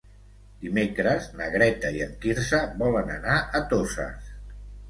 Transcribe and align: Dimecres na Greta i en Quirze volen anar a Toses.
Dimecres 0.63 1.27
na 1.41 1.51
Greta 1.57 1.93
i 1.99 2.03
en 2.07 2.17
Quirze 2.25 2.65
volen 2.83 3.15
anar 3.19 3.39
a 3.61 3.63
Toses. 3.75 4.35